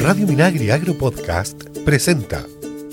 [0.00, 2.44] Radio Minagri Agro Podcast presenta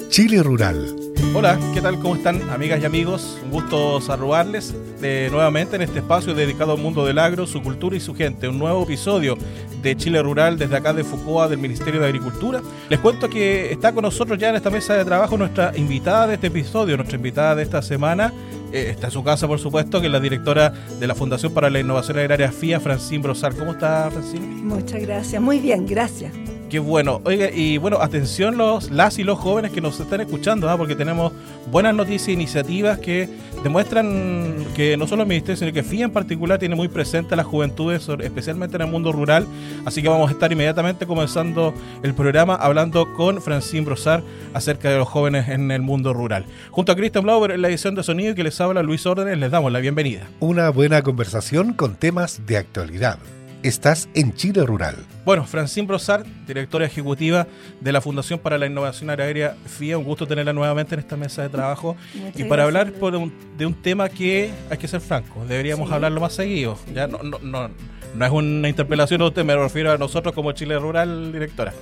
[0.09, 0.95] Chile Rural.
[1.35, 1.99] Hola, ¿qué tal?
[1.99, 3.39] ¿Cómo están amigas y amigos?
[3.43, 7.95] Un gusto saludarles de, nuevamente en este espacio dedicado al mundo del agro, su cultura
[7.95, 8.47] y su gente.
[8.47, 9.37] Un nuevo episodio
[9.81, 12.61] de Chile Rural desde acá de Foucault del Ministerio de Agricultura.
[12.89, 16.35] Les cuento que está con nosotros ya en esta mesa de trabajo nuestra invitada de
[16.35, 18.33] este episodio, nuestra invitada de esta semana.
[18.71, 21.69] Eh, está en su casa, por supuesto, que es la directora de la Fundación para
[21.69, 23.55] la Innovación Agraria FIA, Francine Brosar.
[23.55, 24.45] ¿Cómo está, Francine?
[24.45, 26.33] Muchas gracias, muy bien, gracias.
[26.73, 27.21] Qué bueno.
[27.23, 30.75] Oiga, y bueno, atención los las y los jóvenes que nos están escuchando, ¿ah?
[30.75, 31.31] porque tenemos
[31.71, 33.29] buenas noticias e iniciativas que
[33.63, 37.37] demuestran que no solo el Ministerio, sino que FIA en particular tiene muy presente a
[37.37, 39.45] las juventudes, especialmente en el mundo rural.
[39.85, 44.23] Así que vamos a estar inmediatamente comenzando el programa hablando con Francine Brosar
[44.55, 46.43] acerca de los jóvenes en el mundo rural.
[46.71, 49.51] Junto a Cristian Blauber en la edición de sonido que les habla Luis Órdenes, les
[49.51, 50.27] damos la bienvenida.
[50.39, 53.19] Una buena conversación con temas de actualidad.
[53.63, 54.97] Estás en Chile Rural.
[55.23, 57.47] Bueno, Francine Brosar, directora ejecutiva
[57.79, 61.43] de la Fundación para la Innovación Agraria FIA, un gusto tenerla nuevamente en esta mesa
[61.43, 61.95] de trabajo
[62.35, 66.77] y para hablar de un tema que hay que ser franco, deberíamos hablarlo más seguido.
[66.93, 67.69] Ya no, no, no,
[68.13, 71.73] no es una interpelación a usted, me refiero a nosotros como Chile Rural, directora,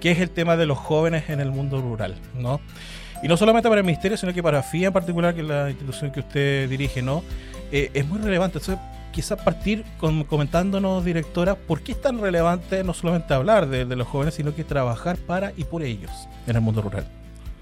[0.00, 2.60] que es el tema de los jóvenes en el mundo rural, ¿no?
[3.22, 5.70] Y no solamente para el Ministerio, sino que para FIA en particular, que es la
[5.70, 7.22] institución que usted dirige, ¿no?
[7.70, 8.58] Eh, es muy relevante.
[8.58, 8.84] Entonces,
[9.18, 9.84] quizás partir
[10.28, 14.62] comentándonos, directora, por qué es tan relevante no solamente hablar de, los jóvenes, sino que
[14.62, 16.12] trabajar para y por ellos
[16.46, 17.04] en el mundo rural.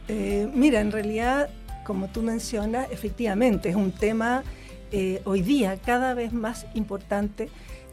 [0.09, 1.49] Eh, mira, en realidad,
[1.83, 4.45] como tú mencionas, efectivamente es un tema
[4.93, 7.49] eh, hoy día cada vez más importante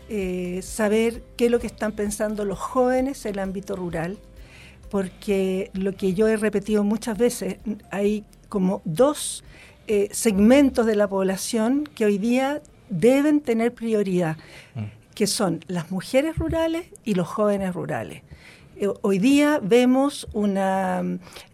[0.09, 4.17] eh, saber qué es lo que están pensando los jóvenes en el ámbito rural,
[4.91, 7.59] porque lo que yo he repetido muchas veces,
[7.91, 9.45] hay como dos
[10.11, 14.37] segmentos de la población que hoy día deben tener prioridad,
[14.75, 14.83] mm.
[15.15, 18.23] que son las mujeres rurales y los jóvenes rurales.
[18.75, 21.03] Eh, hoy día vemos una,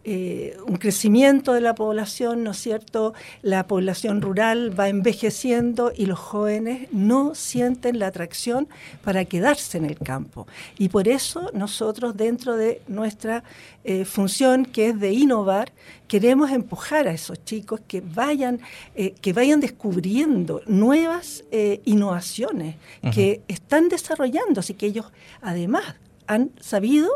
[0.06, 3.14] eh, un crecimiento de la población, ¿no es cierto?
[3.42, 8.70] La población rural va envejeciendo y los jóvenes no sienten la atracción
[9.04, 10.48] para quedarse en el campo.
[10.77, 13.43] Y por eso nosotros dentro de nuestra
[13.83, 15.73] eh, función, que es de innovar,
[16.08, 18.61] queremos empujar a esos chicos que vayan,
[19.22, 21.43] que vayan descubriendo nuevas
[21.86, 22.77] innovaciones
[23.14, 25.05] que están desarrollando, así que ellos
[25.42, 25.95] además
[26.30, 27.10] han sabido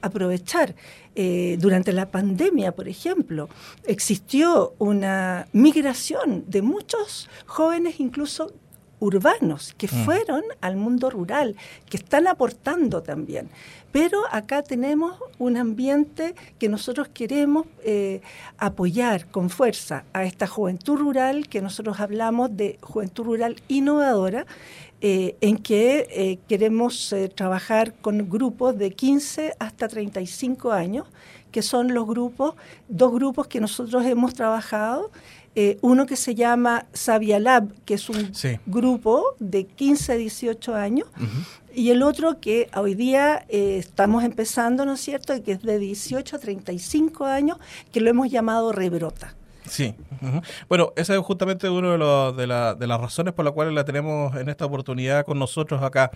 [0.00, 0.76] aprovechar.
[1.20, 3.48] Eh, durante la pandemia, por ejemplo,
[3.84, 8.52] existió una migración de muchos jóvenes, incluso
[9.00, 10.04] urbanos, que mm.
[10.04, 11.56] fueron al mundo rural,
[11.88, 13.48] que están aportando también.
[13.92, 18.20] Pero acá tenemos un ambiente que nosotros queremos eh,
[18.58, 24.46] apoyar con fuerza a esta juventud rural, que nosotros hablamos de juventud rural innovadora,
[25.00, 31.06] eh, en que eh, queremos trabajar con grupos de 15 hasta 35 años,
[31.50, 32.56] que son los grupos,
[32.88, 35.10] dos grupos que nosotros hemos trabajado.
[35.80, 38.32] Uno que se llama Sabia Lab, que es un
[38.66, 41.08] grupo de 15 a 18 años,
[41.74, 46.36] y el otro que hoy día estamos empezando, ¿no es cierto?, que es de 18
[46.36, 47.58] a 35 años,
[47.92, 49.34] que lo hemos llamado Rebrota.
[49.68, 49.94] Sí.
[50.68, 51.92] Bueno, esa es justamente una
[52.32, 56.10] de, de, las razones por las cuales la tenemos en esta oportunidad con nosotros acá.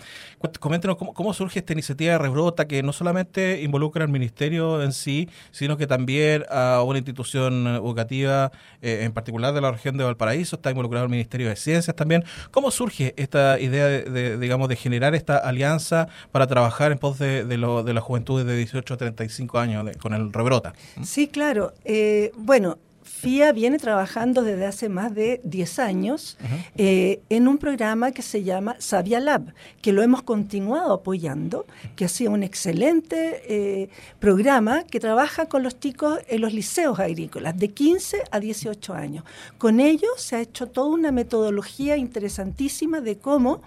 [0.60, 5.28] Coméntenos cómo, surge esta iniciativa de Rebrota que no solamente involucra al ministerio en sí,
[5.50, 10.56] sino que también a una institución educativa, eh, en particular de la región de Valparaíso,
[10.56, 12.24] está involucrado el Ministerio de Ciencias también.
[12.50, 17.44] ¿Cómo surge esta idea de, digamos, de generar esta alianza para trabajar en pos de,
[17.44, 20.72] de, lo, de la juventud de 18 a 35 años con el Rebrota?
[21.02, 21.72] Sí, claro.
[21.84, 22.78] Eh, bueno,
[23.22, 26.36] FIA viene trabajando desde hace más de 10 años
[26.74, 32.04] eh, en un programa que se llama Sabia Lab, que lo hemos continuado apoyando, que
[32.04, 37.56] ha sido un excelente eh, programa que trabaja con los chicos en los liceos agrícolas
[37.56, 39.24] de 15 a 18 años.
[39.56, 43.62] Con ellos se ha hecho toda una metodología interesantísima de cómo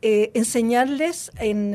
[0.00, 1.74] eh, enseñarles en,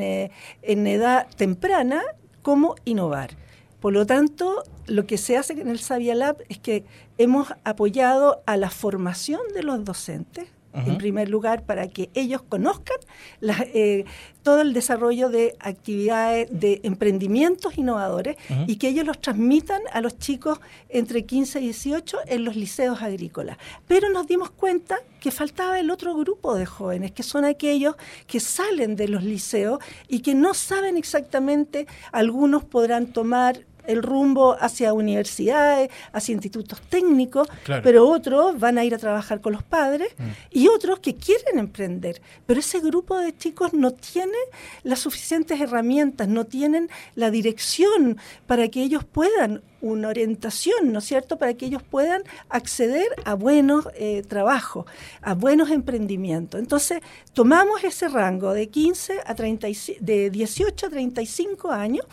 [0.62, 2.02] en edad temprana
[2.42, 3.36] cómo innovar.
[3.84, 6.84] Por lo tanto, lo que se hace en el Sabia Lab es que
[7.18, 12.96] hemos apoyado a la formación de los docentes en primer lugar, para que ellos conozcan
[13.42, 14.04] eh,
[14.42, 18.36] todo el desarrollo de actividades, de emprendimientos innovadores
[18.66, 20.58] y que ellos los transmitan a los chicos
[20.88, 23.56] entre 15 y 18 en los liceos agrícolas.
[23.86, 27.94] Pero nos dimos cuenta que faltaba el otro grupo de jóvenes, que son aquellos
[28.26, 29.78] que salen de los liceos
[30.08, 37.48] y que no saben exactamente, algunos podrán tomar el rumbo hacia universidades, hacia institutos técnicos,
[37.82, 40.22] pero otros van a ir a trabajar con los padres mm.
[40.50, 42.20] y otros que quieren emprender.
[42.46, 44.38] Pero ese grupo de chicos no tiene
[44.82, 51.04] las suficientes herramientas, no tienen la dirección para que ellos puedan una orientación, ¿no es
[51.04, 54.86] cierto?, para que ellos puedan acceder a buenos eh, trabajos,
[55.20, 56.58] a buenos emprendimientos.
[56.58, 57.00] Entonces,
[57.34, 62.06] tomamos ese rango de 15 a 35, de 18 a 35 años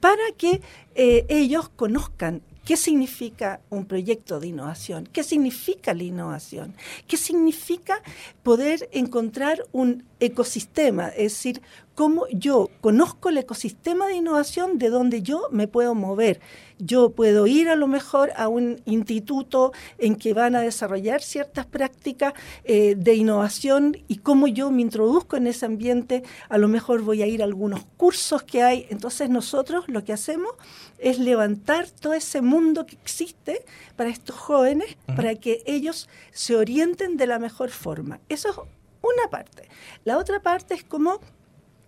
[0.00, 0.60] para que
[0.94, 5.08] eh, ellos conozcan ¿Qué significa un proyecto de innovación?
[5.12, 6.74] ¿Qué significa la innovación?
[7.06, 8.02] ¿Qué significa
[8.42, 11.06] poder encontrar un ecosistema?
[11.10, 11.62] Es decir,
[11.96, 16.40] cómo yo conozco el ecosistema de innovación de donde yo me puedo mover.
[16.78, 21.64] Yo puedo ir a lo mejor a un instituto en que van a desarrollar ciertas
[21.64, 22.34] prácticas
[22.64, 26.22] eh, de innovación y cómo yo me introduzco en ese ambiente.
[26.50, 28.86] A lo mejor voy a ir a algunos cursos que hay.
[28.90, 30.52] Entonces nosotros lo que hacemos
[30.98, 33.64] es levantar todo ese mundo que existe
[33.96, 38.20] para estos jóvenes, para que ellos se orienten de la mejor forma.
[38.28, 38.56] Eso es
[39.00, 39.68] una parte.
[40.04, 41.20] La otra parte es cómo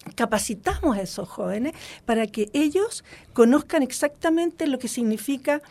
[0.09, 1.75] capacitamos a esos jóvenes
[2.05, 5.63] para que ellos conozcan exactamente lo que significa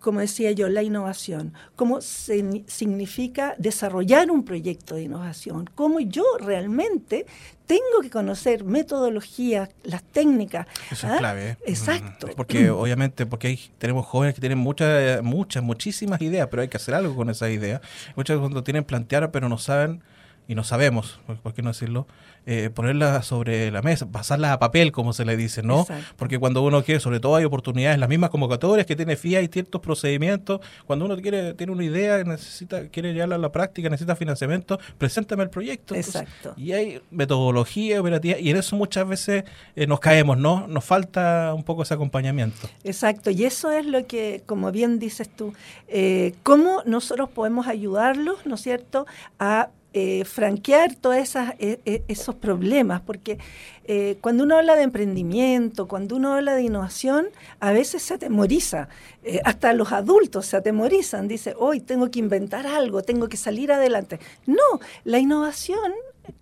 [0.00, 7.26] como decía yo, la innovación, cómo significa desarrollar un proyecto de innovación, cómo yo realmente
[7.66, 10.66] tengo que conocer metodologías, las técnicas.
[10.90, 11.16] Eso es ¿ah?
[11.18, 11.50] clave.
[11.50, 11.56] ¿eh?
[11.66, 12.28] Exacto.
[12.36, 16.76] Porque obviamente, porque hay, tenemos jóvenes que tienen muchas, muchas, muchísimas ideas, pero hay que
[16.76, 17.80] hacer algo con esas ideas.
[18.16, 20.02] Muchas cuando tienen plantear, pero no saben
[20.46, 22.06] y no sabemos, por qué no decirlo,
[22.46, 25.86] eh, ponerla sobre la mesa, pasarla a papel, como se le dice, ¿no?
[26.16, 29.48] Porque cuando uno quiere, sobre todo hay oportunidades, las mismas convocatorias que tiene FIA y
[29.48, 34.14] ciertos procedimientos, cuando uno quiere tiene una idea, necesita quiere llevarla a la práctica, necesita
[34.14, 35.94] financiamiento, preséntame el proyecto.
[35.94, 36.52] Exacto.
[36.56, 39.44] y hay metodología operativa, y en eso muchas veces
[39.74, 40.66] eh, nos caemos, ¿no?
[40.68, 42.68] Nos falta un poco ese acompañamiento.
[42.82, 45.54] Exacto, y eso es lo que, como bien dices tú,
[45.88, 49.06] eh, cómo nosotros podemos ayudarlos, ¿no es cierto?,
[49.38, 53.38] a eh, franquear todos e, e, esos problemas, porque
[53.84, 57.28] eh, cuando uno habla de emprendimiento, cuando uno habla de innovación,
[57.60, 58.88] a veces se atemoriza,
[59.22, 63.70] eh, hasta los adultos se atemorizan, dice, hoy tengo que inventar algo, tengo que salir
[63.70, 64.18] adelante.
[64.46, 65.92] No, la innovación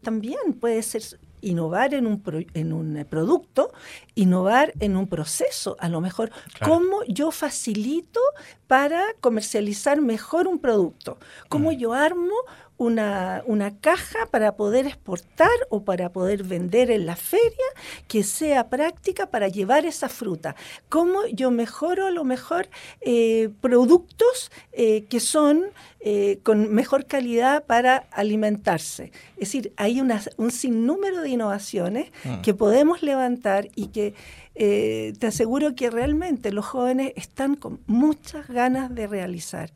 [0.01, 1.03] también puede ser
[1.43, 2.23] innovar en un,
[2.55, 3.73] en un producto,
[4.15, 6.31] innovar en un proceso, a lo mejor,
[6.65, 8.21] cómo yo facilito
[8.67, 11.19] para comercializar mejor un producto,
[11.51, 11.75] cómo mm.
[11.75, 12.35] yo armo
[12.82, 17.69] una, una, caja para poder exportar o para poder vender en la feria
[18.08, 20.56] que sea práctica para llevar esa fruta.
[20.88, 22.69] ¿Cómo yo mejoro a lo mejor
[23.00, 25.67] eh, productos eh, que son
[26.00, 29.12] eh, con mejor calidad para alimentarse?
[29.37, 32.40] Es decir, hay un sinnúmero de innovaciones mm.
[32.43, 34.14] que podemos levantar y que
[34.55, 39.70] te aseguro que realmente los jóvenes están con muchas ganas de realizar.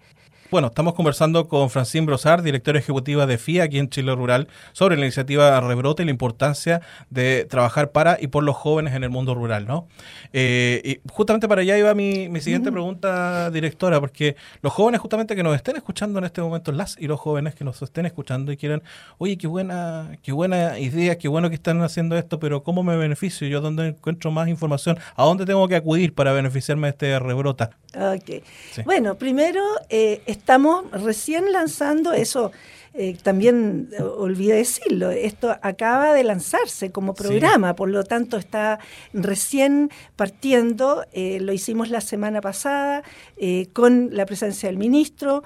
[0.57, 4.97] Bueno, estamos conversando con Francine Brosar, directora ejecutiva de FIA aquí en Chile Rural, sobre
[4.97, 6.81] la iniciativa Rebrote y la importancia
[7.11, 9.87] de trabajar para y por los jóvenes en el mundo rural, ¿no?
[10.33, 15.43] Eh, y justamente para allá iba mi, siguiente pregunta, directora, porque los jóvenes justamente que
[15.43, 18.57] nos estén escuchando en este momento, las y los jóvenes que nos estén escuchando y
[18.57, 18.83] quieran,
[19.19, 22.97] oye, qué buena, qué buena idea, qué bueno que están haciendo esto, pero ¿cómo me
[22.97, 23.47] beneficio?
[23.47, 24.99] ¿Yo dónde encuentro más información?
[25.17, 27.73] ¿A dónde tengo que acudir para beneficiarme de este Rebrota?
[27.95, 28.43] Ok.
[28.85, 32.53] Bueno, primero eh, estamos recién lanzando eso.
[32.95, 38.79] Eh, también eh, olvidé decirlo, esto acaba de lanzarse como programa, por lo tanto está
[39.13, 43.03] recién partiendo, lo hicimos la semana pasada
[43.73, 45.43] con la presencia del ministro,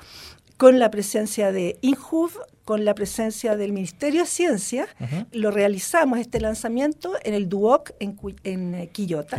[0.59, 2.33] con la presencia de INJUV,
[2.71, 4.87] con la presencia del Ministerio de Ciencia,
[5.33, 9.37] lo realizamos este lanzamiento en el DUOC en, en eh, Quillota.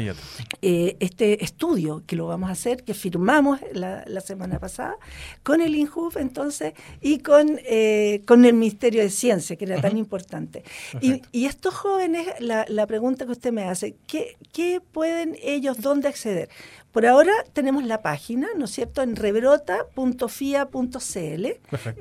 [0.61, 4.97] Eh, este estudio que lo vamos a hacer, que firmamos la, semana pasada,
[5.43, 9.95] con el INJUF entonces y con, eh, con el Ministerio de Ciencia, que era tan
[9.95, 10.65] importante.
[11.00, 16.09] Y, estos jóvenes, la, la, pregunta que usted me hace, ¿qué, ¿qué pueden ellos, dónde
[16.09, 16.50] acceder?
[16.91, 21.45] Por ahora tenemos la página, ¿no es cierto?, en rebrota.fia.cl,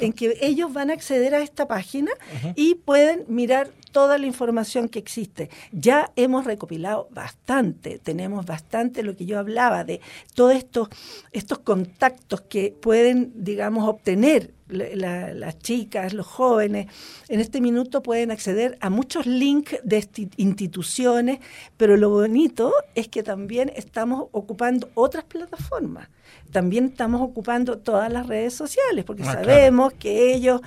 [0.00, 2.11] en que ellos van a acceder a esta página
[2.56, 5.50] y pueden mirar toda la información que existe.
[5.73, 10.00] Ya hemos recopilado bastante, tenemos bastante lo que yo hablaba de
[10.35, 10.88] todos estos,
[11.32, 16.86] estos contactos que pueden, digamos, obtener las chicas, los jóvenes,
[17.28, 21.40] en este minuto pueden acceder a muchos links de instituciones,
[21.76, 26.08] pero lo bonito es que también estamos ocupando otras plataformas.
[26.52, 30.60] También estamos ocupando todas las redes sociales, porque ah, sabemos que ellos,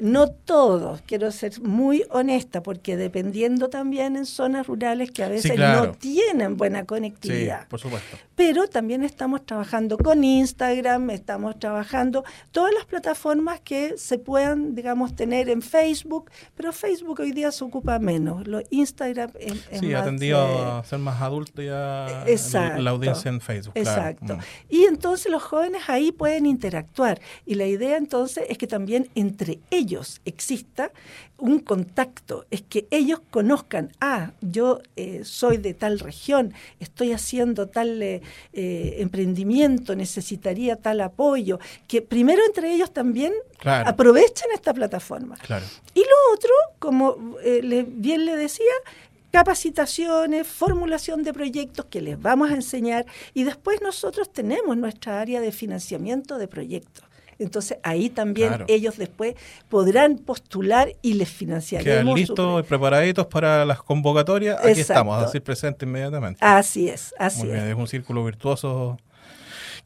[0.00, 5.56] no todos, quiero ser muy honesta, porque dependiendo también en zonas rurales que a veces
[5.58, 7.68] no tienen buena conectividad.
[7.68, 8.16] por supuesto.
[8.34, 15.14] Pero también estamos trabajando con Instagram, estamos trabajando todas las plataformas que se puedan, digamos,
[15.14, 18.46] tener en Facebook, pero Facebook hoy día se ocupa menos.
[18.46, 22.24] Lo Instagram es, sí, ha tendido a ser más adulto ya
[22.78, 23.72] la audiencia en Facebook.
[23.76, 24.36] Exacto.
[24.36, 24.40] Mm.
[24.68, 27.20] Y entonces los jóvenes ahí pueden interactuar.
[27.44, 29.89] Y la idea entonces es que también entre ellos
[30.24, 30.92] exista
[31.38, 37.68] un contacto, es que ellos conozcan, ah, yo eh, soy de tal región, estoy haciendo
[37.68, 38.20] tal eh,
[38.52, 43.32] eh, emprendimiento, necesitaría tal apoyo, que primero entre ellos también
[43.64, 45.36] aprovechen esta plataforma.
[45.94, 48.72] Y lo otro, como bien le decía,
[49.30, 55.40] capacitaciones, formulación de proyectos que les vamos a enseñar y después nosotros tenemos nuestra área
[55.40, 57.04] de financiamiento de proyectos.
[57.40, 59.34] Entonces ahí también ellos después
[59.68, 62.02] podrán postular y les financiaremos.
[62.02, 64.58] Quedan listos y preparaditos para las convocatorias.
[64.64, 66.38] Aquí estamos, a decir presente inmediatamente.
[66.44, 67.62] Así es, así es.
[67.62, 68.98] es un círculo virtuoso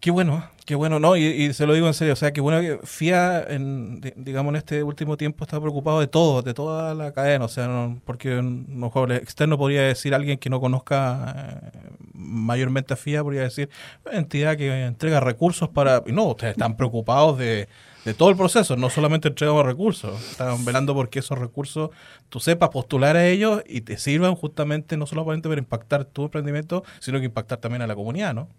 [0.05, 2.61] Qué bueno, qué bueno, no, y, se lo digo en serio, o sea, qué bueno
[2.61, 7.13] que FIA, en, digamos, en este último tiempo está preocupado de todo, de toda la
[7.15, 12.93] cadena, o sea, porque un mejor externo podría decir alguien que no conozca eh, mayormente
[12.93, 13.71] a FIA, podría decir,
[14.13, 17.67] entidad que entrega recursos para, y no, ustedes están preocupados de,
[18.05, 21.89] de todo el proceso, no solamente entregamos recursos, están velando porque esos recursos
[22.29, 26.85] tú sepas postular a ellos y te sirvan justamente no solamente para impactar tu emprendimiento,
[27.01, 28.51] sino que impactar también a la comunidad, ¿no?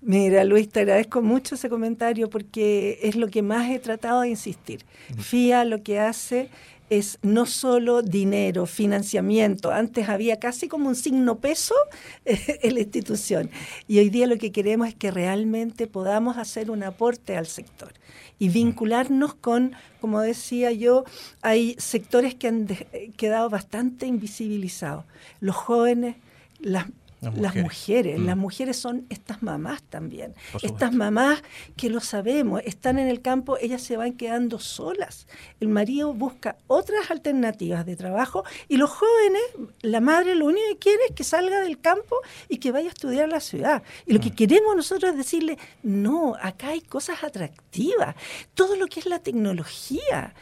[0.00, 4.28] Mira, Luis, te agradezco mucho ese comentario porque es lo que más he tratado de
[4.28, 4.84] insistir.
[5.18, 6.50] FIA lo que hace
[6.88, 9.72] es no solo dinero, financiamiento.
[9.72, 11.74] Antes había casi como un signo peso
[12.24, 13.50] en la institución.
[13.88, 17.92] Y hoy día lo que queremos es que realmente podamos hacer un aporte al sector
[18.38, 21.04] y vincularnos con, como decía yo,
[21.42, 22.68] hay sectores que han
[23.16, 25.04] quedado bastante invisibilizados.
[25.40, 26.16] Los jóvenes,
[26.60, 26.86] las
[27.20, 28.20] las mujeres.
[28.20, 28.40] Las mm.
[28.40, 30.34] mujeres, son estas mamás también.
[30.62, 31.42] Estas mamás
[31.76, 35.26] que lo sabemos, están en el campo, ellas se van quedando solas.
[35.60, 39.42] El marido busca otras alternativas de trabajo y los jóvenes,
[39.82, 42.16] la madre lo único que quiere es que salga del campo
[42.48, 43.82] y que vaya a estudiar a la ciudad.
[44.06, 44.34] Y lo que mm.
[44.34, 48.14] queremos nosotros es decirle, no, acá hay cosas atractivas.
[48.54, 50.34] Todo lo que es la tecnología.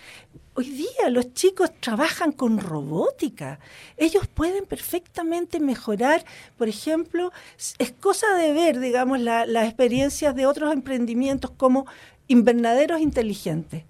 [0.58, 3.60] Hoy día los chicos trabajan con robótica.
[3.98, 6.24] Ellos pueden perfectamente mejorar,
[6.56, 7.30] por ejemplo,
[7.78, 11.84] es cosa de ver, digamos, las experiencias de otros emprendimientos como
[12.26, 13.84] invernaderos inteligentes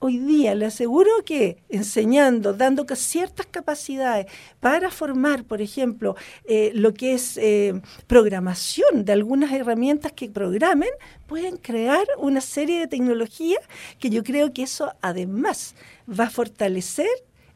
[0.00, 4.26] hoy día le aseguro que enseñando, dando ciertas capacidades
[4.60, 10.90] para formar, por ejemplo, eh, lo que es eh, programación de algunas herramientas que programen,
[11.26, 13.60] pueden crear una serie de tecnologías
[13.98, 15.74] que yo creo que eso además
[16.08, 17.08] va a fortalecer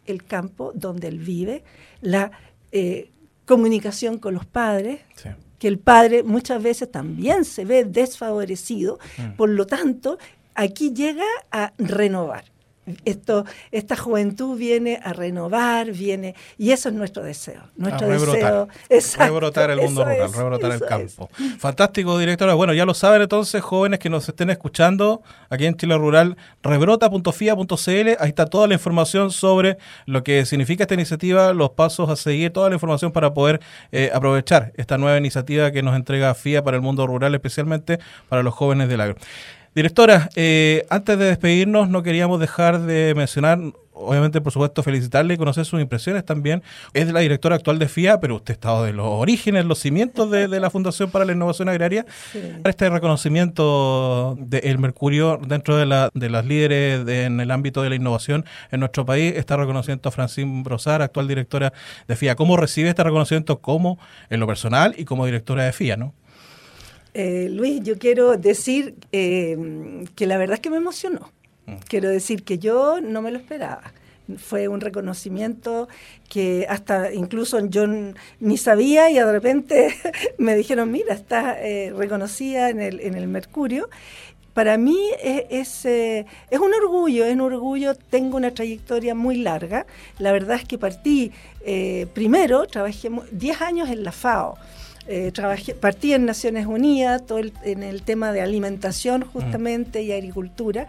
[0.06, 1.62] el campo donde él vive,
[2.00, 2.32] la
[2.72, 3.10] eh,
[3.46, 5.00] comunicación con los padres.
[5.58, 9.36] que el padre muchas veces también se ve desfavorecido, mm.
[9.36, 10.18] por lo tanto,
[10.54, 12.44] aquí llega a renovar.
[13.04, 17.62] Esto, esta juventud viene a renovar, viene, y eso es nuestro deseo.
[17.76, 19.24] Nuestro rebrotar, deseo.
[19.24, 21.30] rebrotar el mundo rural, rebrotar el campo.
[21.58, 22.54] Fantástico, directora.
[22.54, 28.08] Bueno, ya lo saben entonces, jóvenes que nos estén escuchando aquí en Chile Rural, rebrota.fia.cl,
[28.18, 32.52] ahí está toda la información sobre lo que significa esta iniciativa, los pasos a seguir,
[32.52, 33.60] toda la información para poder
[33.92, 38.42] eh, aprovechar esta nueva iniciativa que nos entrega FIA para el mundo rural, especialmente para
[38.42, 39.16] los jóvenes del agro.
[39.74, 43.58] Directora, eh, antes de despedirnos, no queríamos dejar de mencionar,
[43.94, 46.62] obviamente, por supuesto, felicitarle y conocer sus impresiones también.
[46.92, 50.30] Es la directora actual de FIA, pero usted ha estado de los orígenes, los cimientos
[50.30, 52.04] de, la Fundación para la Innovación Agraria.
[52.64, 57.94] Este reconocimiento del Mercurio dentro de, la, de las líderes en el ámbito de la
[57.94, 61.72] innovación en nuestro país, está reconocimiento a Francine Brosar, actual directora
[62.06, 62.34] de FIA.
[62.34, 63.98] ¿Cómo recibe este reconocimiento como
[64.28, 66.12] en lo personal y como directora de FIA, no?
[67.14, 71.30] Eh, Luis, yo quiero decir eh, que la verdad es que me emocionó.
[71.66, 71.74] Mm.
[71.88, 73.92] Quiero decir que yo no me lo esperaba.
[74.38, 75.88] Fue un reconocimiento
[76.30, 77.86] que hasta incluso yo
[78.40, 79.94] ni sabía y de repente
[80.38, 83.90] me dijeron, mira, estás eh, reconocida en el, en el Mercurio
[84.54, 89.86] para mí es, es, un orgullo, es un orgullo, tengo una trayectoria muy larga.
[90.18, 91.32] La verdad es que partí,
[92.12, 94.58] primero, trabajé 10 años en la FAO,
[95.08, 100.86] eh, trabajé, partí en Naciones Unidas, todo en el tema de alimentación justamente y agricultura,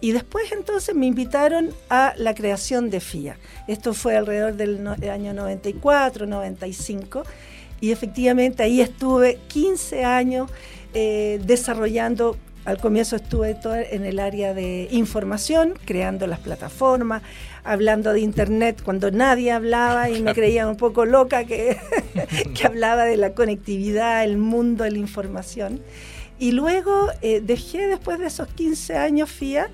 [0.00, 3.38] y después entonces me invitaron a la creación de FIA.
[3.66, 7.22] Esto fue alrededor del, año 94, 95,
[7.80, 10.50] y efectivamente ahí estuve 15 años
[10.92, 17.22] eh, desarrollando al comienzo estuve en el área de información, creando las plataformas,
[17.64, 21.76] hablando de Internet cuando nadie hablaba y me creía un poco loca que,
[22.54, 25.80] que hablaba de la conectividad, el mundo de la información.
[26.38, 29.70] Y luego eh, dejé, después de esos 15 años FIA,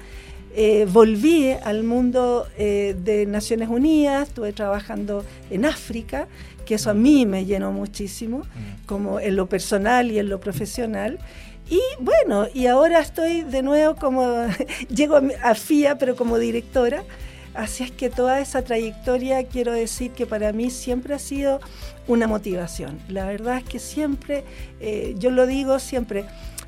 [0.55, 6.29] eh, volví al mundo eh, de Naciones Unidas, estuve trabajando en África,
[6.67, 8.87] que eso a mí me llenó muchísimo, mm.
[8.87, 11.19] como en lo personal y en lo profesional.
[11.71, 14.47] Y bueno, y ahora estoy de nuevo como,
[14.89, 17.05] llego a FIA, pero como directora.
[17.55, 21.61] Así es que toda esa trayectoria, quiero decir que para mí siempre ha sido
[22.07, 22.99] una motivación.
[23.09, 24.45] La verdad es que siempre,
[24.81, 26.25] eh, yo lo digo siempre,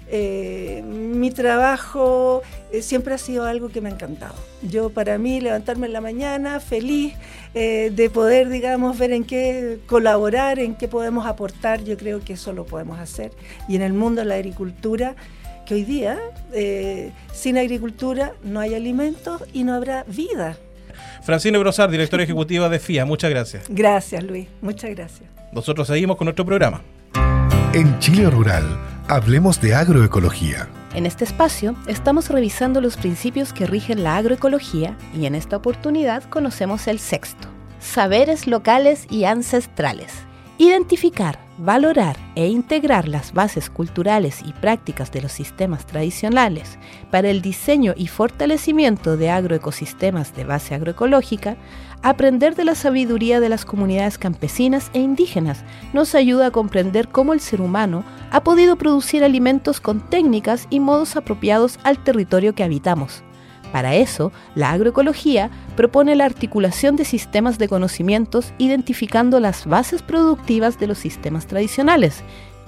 [0.08, 4.34] eh, mi trabajo eh, siempre ha sido algo que me ha encantado.
[4.62, 7.14] Yo para mí levantarme en la mañana feliz
[7.54, 12.52] de poder, digamos, ver en qué colaborar, en qué podemos aportar, yo creo que eso
[12.52, 13.30] lo podemos hacer.
[13.68, 15.14] Y en el mundo de la agricultura,
[15.66, 16.18] que hoy día
[17.32, 20.56] sin agricultura no hay alimentos y no habrá vida.
[21.22, 23.64] Francine Brosar, directora ejecutiva de FIA, muchas gracias.
[23.68, 25.30] Gracias, Luis, muchas gracias.
[25.52, 26.82] Nosotros seguimos con nuestro programa.
[27.72, 28.64] En Chile Rural,
[29.08, 30.68] hablemos de agroecología.
[30.94, 36.24] En este espacio estamos revisando los principios que rigen la agroecología y en esta oportunidad
[36.24, 37.48] conocemos el sexto,
[37.78, 40.12] saberes locales y ancestrales.
[40.58, 46.78] Identificar, valorar e integrar las bases culturales y prácticas de los sistemas tradicionales
[47.10, 51.56] para el diseño y fortalecimiento de agroecosistemas de base agroecológica,
[52.02, 57.32] aprender de la sabiduría de las comunidades campesinas e indígenas nos ayuda a comprender cómo
[57.32, 62.64] el ser humano ha podido producir alimentos con técnicas y modos apropiados al territorio que
[62.64, 63.24] habitamos
[63.72, 70.78] para eso, la agroecología propone la articulación de sistemas de conocimientos identificando las bases productivas
[70.78, 72.22] de los sistemas tradicionales,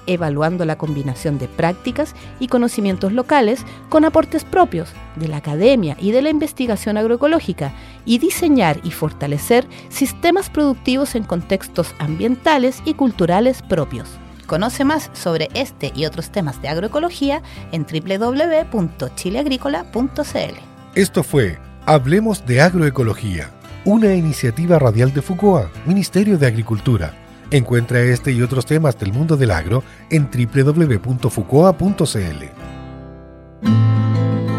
[0.07, 6.11] evaluando la combinación de prácticas y conocimientos locales con aportes propios de la academia y
[6.11, 7.73] de la investigación agroecológica
[8.05, 14.09] y diseñar y fortalecer sistemas productivos en contextos ambientales y culturales propios.
[14.47, 17.41] Conoce más sobre este y otros temas de agroecología
[17.73, 20.74] en www.chileagrícola.cl.
[20.95, 23.51] Esto fue Hablemos de Agroecología,
[23.85, 27.13] una iniciativa radial de FUCOA, Ministerio de Agricultura.
[27.51, 31.25] Encuentra este y otros temas del mundo del agro en www.fucoa.cl.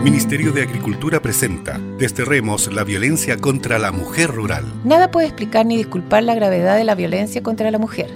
[0.03, 4.65] Ministerio de Agricultura presenta Desterremos la violencia contra la mujer rural.
[4.83, 8.09] Nada puede explicar ni disculpar la gravedad de la violencia contra la mujer.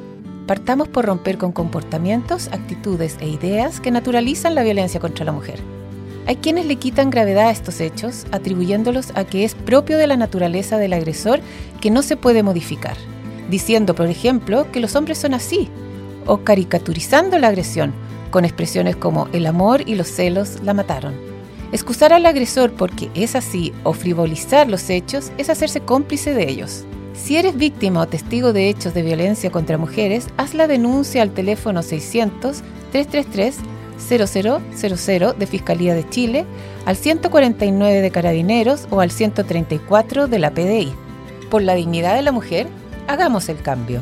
[0.46, 5.79] Partamos por romper con comportamientos, actitudes e ideas que naturalizan la violencia contra la mujer.
[6.30, 10.16] Hay quienes le quitan gravedad a estos hechos, atribuyéndolos a que es propio de la
[10.16, 11.40] naturaleza del agresor
[11.82, 12.96] que no se puede modificar,
[13.50, 15.70] diciendo, por ejemplo, que los hombres son así,
[16.28, 17.96] o caricaturizando la agresión,
[18.30, 21.16] con expresiones como el amor y los celos la mataron.
[21.72, 26.86] Excusar al agresor porque es así o frivolizar los hechos es hacerse cómplice de ellos.
[27.16, 31.32] Si eres víctima o testigo de hechos de violencia contra mujeres, haz la denuncia al
[31.32, 32.62] teléfono 600
[32.92, 33.58] 333
[34.00, 36.46] 0000 de Fiscalía de Chile,
[36.86, 40.94] al 149 de Carabineros o al 134 de la PDI.
[41.50, 42.68] Por la dignidad de la mujer,
[43.08, 44.02] hagamos el cambio.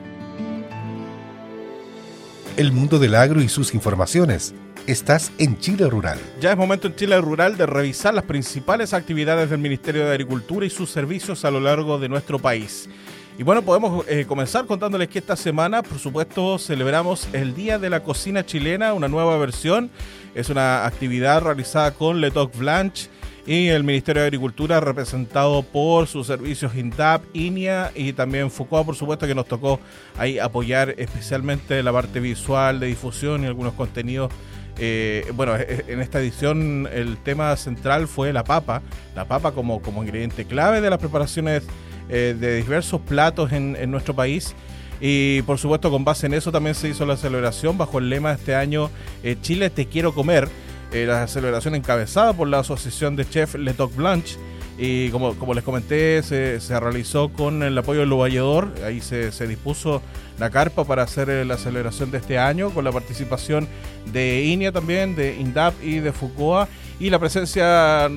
[2.57, 4.53] El mundo del agro y sus informaciones.
[4.87, 6.19] Estás en Chile Rural.
[6.41, 10.65] Ya es momento en Chile Rural de revisar las principales actividades del Ministerio de Agricultura
[10.65, 12.89] y sus servicios a lo largo de nuestro país.
[13.37, 17.89] Y bueno, podemos eh, comenzar contándoles que esta semana, por supuesto, celebramos el Día de
[17.89, 19.91] la Cocina Chilena, una nueva versión.
[20.35, 23.09] Es una actividad realizada con Le Toc Blanche
[23.49, 28.95] y el Ministerio de Agricultura representado por sus servicios INDAP, INIA y también FUCOA, por
[28.95, 29.79] supuesto, que nos tocó
[30.19, 34.31] ahí apoyar especialmente la parte visual de difusión y algunos contenidos.
[34.77, 38.83] Eh, bueno, e, e, en esta edición el tema central fue la papa,
[39.15, 41.63] la papa como, como ingrediente clave de las preparaciones
[42.07, 44.53] eh, de diversos platos en, en nuestro país.
[45.01, 48.29] Y por supuesto, con base en eso también se hizo la celebración bajo el lema
[48.29, 48.91] de este año
[49.23, 50.47] eh, Chile te quiero comer
[50.91, 54.37] eh, la celebración encabezada por la Asociación de Chef Le Toc Blanche.
[54.77, 58.73] Y como, como les comenté, se, se, realizó con el apoyo del Valledor.
[58.85, 60.01] Ahí se, se, dispuso
[60.39, 63.67] la carpa para hacer eh, la celebración de este año, con la participación
[64.13, 66.69] de INIA también, de INDAP y de FUCOA.
[66.97, 68.09] y la presencia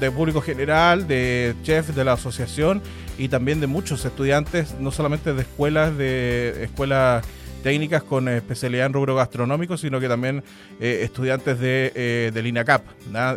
[0.00, 2.82] de público general, de chefs de la asociación
[3.16, 7.24] y también de muchos estudiantes, no solamente de escuelas, de escuelas
[7.62, 10.42] técnicas con especialidad en rubro gastronómico, sino que también
[10.80, 12.82] eh, estudiantes de, eh, del INACAP,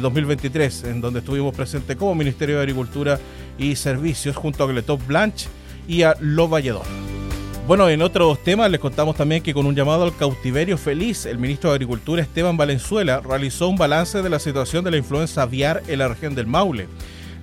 [0.00, 3.20] 2023, eh, en donde estuvimos presentes como Ministerio de Agricultura
[3.58, 5.48] y Servicios junto a Letop Blanche
[5.86, 6.86] y a Lo Valledor.
[7.66, 11.36] Bueno, en otros temas les contamos también que con un llamado al cautiverio feliz, el
[11.36, 15.82] ministro de Agricultura Esteban Valenzuela realizó un balance de la situación de la influenza aviar
[15.88, 16.86] en la región del Maule.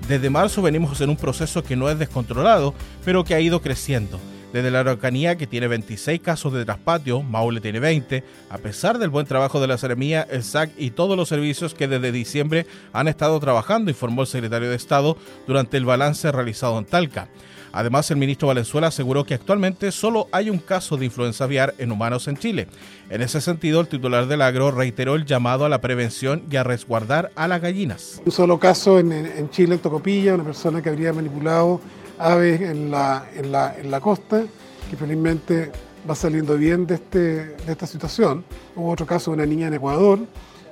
[0.08, 4.18] Desde marzo venimos en un proceso que no es descontrolado, pero que ha ido creciendo.
[4.54, 9.10] Desde la Araucanía, que tiene 26 casos de traspatio, Maule tiene 20, a pesar del
[9.10, 13.10] buen trabajo de la Seremía, el SAC y todos los servicios que desde diciembre han
[13.10, 17.28] estado trabajando, informó el secretario de Estado durante el balance realizado en Talca.
[17.74, 21.92] Además, el ministro Valenzuela aseguró que actualmente solo hay un caso de influenza aviar en
[21.92, 22.68] humanos en Chile.
[23.10, 26.64] En ese sentido, el titular del agro reiteró el llamado a la prevención y a
[26.64, 28.22] resguardar a las gallinas.
[28.24, 31.82] Un solo caso en, Chile, en Tocopilla, una persona que habría manipulado
[32.20, 34.44] aves en la, en la, costa,
[34.90, 35.72] que felizmente
[36.08, 38.46] va saliendo bien de, este, de esta situación.
[38.76, 40.20] Hubo otro caso de una niña en Ecuador.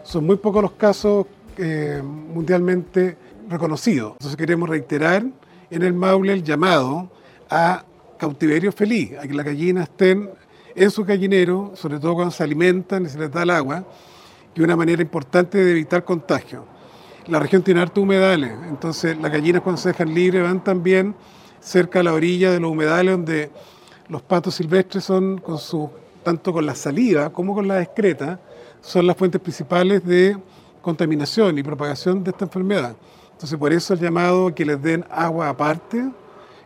[0.03, 1.25] Son muy pocos los casos
[1.57, 3.17] eh, mundialmente
[3.49, 4.13] reconocidos.
[4.13, 5.25] Entonces queremos reiterar
[5.71, 7.09] en el Maule el llamado
[7.49, 7.83] a
[8.19, 10.29] cautiverio feliz, a que las gallinas estén
[10.75, 13.83] en su gallinero, sobre todo cuando se alimentan y se les da el agua,
[14.53, 16.65] que es una manera importante de evitar contagio.
[17.27, 21.15] La región tiene harto humedales, entonces las gallinas cuando se dejan libres van también
[21.59, 23.51] cerca a la orilla de los humedales donde
[24.09, 25.41] los patos silvestres son
[26.23, 28.39] tanto con la saliva como con la excreta,
[28.81, 30.37] son las fuentes principales de
[30.81, 32.95] contaminación y propagación de esta enfermedad.
[33.41, 36.11] Entonces, por eso el llamado que les den agua aparte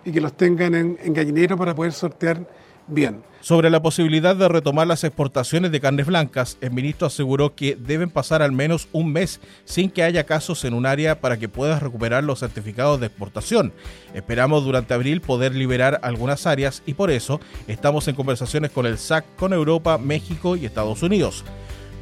[0.03, 2.45] y que los tengan en, gallinero para poder sortear
[2.85, 3.23] bien.
[3.39, 8.09] Sobre la posibilidad de retomar las exportaciones de carnes blancas, el ministro aseguró que deben
[8.09, 11.81] pasar al menos un mes sin que haya casos en un área para que puedas
[11.81, 13.71] recuperar los certificados de exportación.
[14.13, 18.97] Esperamos durante abril poder liberar algunas áreas y por eso estamos en conversaciones con el
[18.97, 21.45] SAC, con Europa, México y Estados Unidos.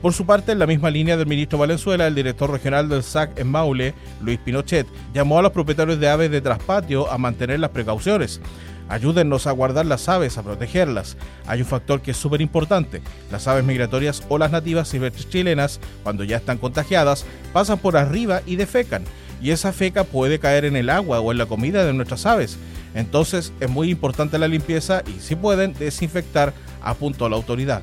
[0.03, 3.39] Por su parte, en la misma línea del ministro Valenzuela, el director regional del SAC
[3.39, 7.69] en Maule, Luis Pinochet, llamó a los propietarios de aves de traspatio a mantener las
[7.69, 8.41] precauciones.
[8.89, 11.15] Ayúdennos a guardar las aves, a protegerlas.
[11.47, 13.01] Hay un factor que es súper importante.
[13.31, 18.41] Las aves migratorias o las nativas silvestres chilenas, cuando ya están contagiadas, pasan por arriba
[18.45, 19.05] y defecan.
[19.41, 22.57] Y esa feca puede caer en el agua o en la comida de nuestras aves.
[22.93, 27.81] Entonces es muy importante la limpieza y si pueden desinfectar, apuntó la autoridad.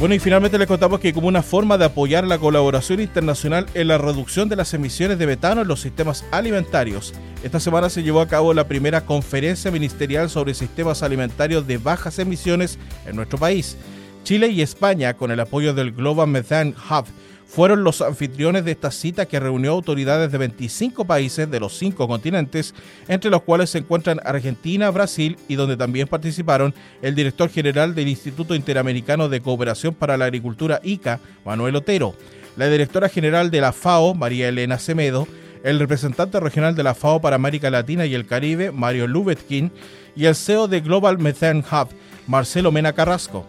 [0.00, 3.86] Bueno, y finalmente les contamos que como una forma de apoyar la colaboración internacional en
[3.86, 7.12] la reducción de las emisiones de metano en los sistemas alimentarios,
[7.44, 12.18] esta semana se llevó a cabo la primera conferencia ministerial sobre sistemas alimentarios de bajas
[12.18, 13.76] emisiones en nuestro país.
[14.24, 17.04] Chile y España, con el apoyo del Global Methane Hub,
[17.50, 22.06] fueron los anfitriones de esta cita que reunió autoridades de 25 países de los cinco
[22.06, 22.74] continentes,
[23.08, 28.06] entre los cuales se encuentran Argentina, Brasil y donde también participaron el director general del
[28.06, 32.14] Instituto Interamericano de Cooperación para la Agricultura ICA, Manuel Otero,
[32.56, 35.26] la directora general de la FAO, María Elena Semedo,
[35.64, 39.72] el representante regional de la FAO para América Latina y el Caribe, Mario Lubetkin,
[40.14, 41.88] y el CEO de Global Methane Hub,
[42.28, 43.44] Marcelo Mena Carrasco.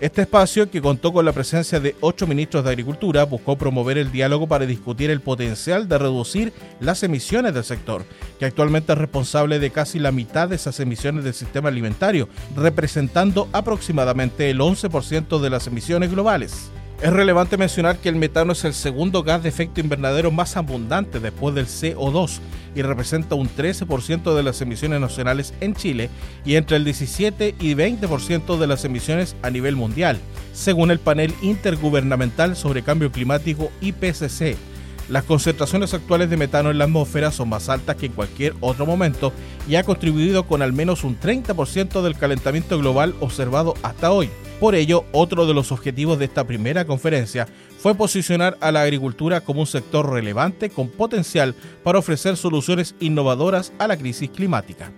[0.00, 4.10] Este espacio, que contó con la presencia de ocho ministros de Agricultura, buscó promover el
[4.10, 8.04] diálogo para discutir el potencial de reducir las emisiones del sector,
[8.38, 13.48] que actualmente es responsable de casi la mitad de esas emisiones del sistema alimentario, representando
[13.52, 16.70] aproximadamente el 11% de las emisiones globales.
[17.04, 21.20] Es relevante mencionar que el metano es el segundo gas de efecto invernadero más abundante
[21.20, 22.38] después del CO2
[22.74, 26.08] y representa un 13% de las emisiones nacionales en Chile
[26.46, 30.18] y entre el 17 y 20% de las emisiones a nivel mundial,
[30.54, 34.56] según el panel intergubernamental sobre cambio climático IPCC.
[35.10, 38.86] Las concentraciones actuales de metano en la atmósfera son más altas que en cualquier otro
[38.86, 39.30] momento
[39.68, 44.30] y ha contribuido con al menos un 30% del calentamiento global observado hasta hoy.
[44.60, 47.46] Por ello, otro de los objetivos de esta primera conferencia
[47.78, 53.72] fue posicionar a la agricultura como un sector relevante con potencial para ofrecer soluciones innovadoras
[53.78, 54.90] a la crisis climática.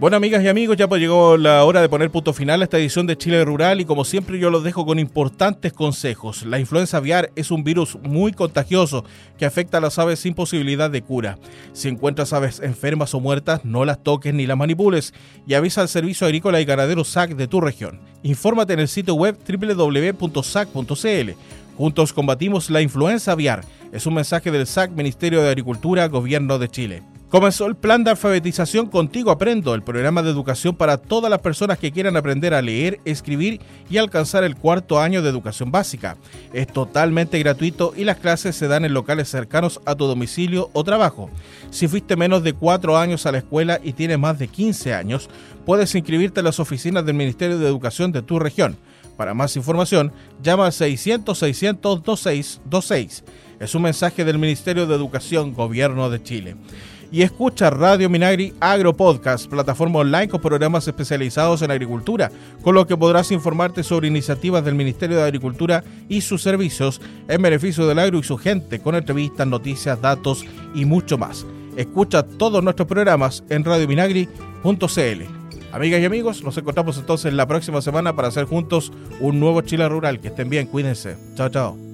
[0.00, 2.78] Bueno, amigas y amigos, ya pues llegó la hora de poner punto final a esta
[2.78, 6.44] edición de Chile Rural y como siempre yo los dejo con importantes consejos.
[6.44, 9.04] La influenza aviar es un virus muy contagioso
[9.38, 11.38] que afecta a las aves sin posibilidad de cura.
[11.74, 15.14] Si encuentras aves enfermas o muertas, no las toques ni las manipules
[15.46, 18.00] y avisa al Servicio Agrícola y Ganadero SAC de tu región.
[18.24, 21.30] Infórmate en el sitio web www.sac.cl.
[21.76, 23.64] Juntos combatimos la influenza aviar.
[23.92, 27.13] Es un mensaje del SAC Ministerio de Agricultura, Gobierno de Chile.
[27.34, 31.78] Comenzó el plan de alfabetización Contigo Aprendo, el programa de educación para todas las personas
[31.78, 36.16] que quieran aprender a leer, escribir y alcanzar el cuarto año de educación básica.
[36.52, 40.84] Es totalmente gratuito y las clases se dan en locales cercanos a tu domicilio o
[40.84, 41.28] trabajo.
[41.70, 45.28] Si fuiste menos de cuatro años a la escuela y tienes más de 15 años,
[45.66, 48.76] puedes inscribirte en las oficinas del Ministerio de Educación de tu región.
[49.16, 53.24] Para más información, llama al 600-600-2626.
[53.58, 56.56] Es un mensaje del Ministerio de Educación, Gobierno de Chile
[57.14, 62.88] y escucha Radio Minagri Agro Podcast, plataforma online con programas especializados en agricultura, con lo
[62.88, 68.00] que podrás informarte sobre iniciativas del Ministerio de Agricultura y sus servicios en beneficio del
[68.00, 71.46] agro y su gente, con entrevistas, noticias, datos y mucho más.
[71.76, 75.22] Escucha todos nuestros programas en radiominagri.cl.
[75.72, 79.88] Amigas y amigos, nos encontramos entonces la próxima semana para hacer juntos un nuevo Chile
[79.88, 80.18] Rural.
[80.18, 81.16] Que estén bien, cuídense.
[81.36, 81.93] Chao, chao.